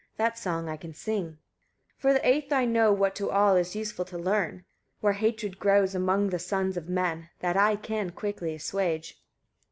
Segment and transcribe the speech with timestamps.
[0.17, 1.37] That song I can sing.
[2.01, 2.01] 155.
[2.01, 4.65] For the eighth I know, what to all is useful to learn:
[4.99, 9.21] where hatred grows among the sons of men that I can quickly assuage.